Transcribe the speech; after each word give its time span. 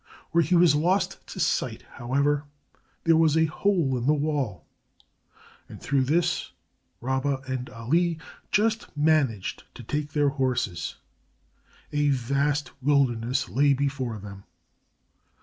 Where 0.31 0.43
he 0.43 0.55
was 0.55 0.73
lost 0.73 1.19
to 1.27 1.39
sight, 1.39 1.83
however, 1.91 2.45
there 3.03 3.15
was 3.15 3.37
a 3.37 3.45
hole 3.45 3.95
in 3.99 4.07
the 4.07 4.15
wall, 4.15 4.65
and 5.69 5.79
through 5.79 6.05
this 6.05 6.53
Rabba 7.01 7.41
and 7.47 7.69
Ali 7.69 8.17
just 8.49 8.87
managed 8.97 9.61
to 9.75 9.83
take 9.83 10.13
their 10.13 10.29
horses. 10.29 10.95
A 11.93 12.09
vast 12.09 12.71
wilderness 12.81 13.47
lay 13.47 13.73
before 13.73 14.17
them. 14.17 14.45